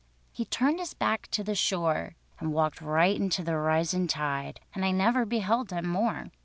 [0.31, 4.83] He turned his back to the shore, And walked right into the risin' tide, And
[4.83, 6.31] I never beheld him more.